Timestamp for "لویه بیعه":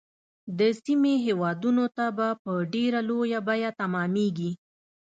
3.09-3.71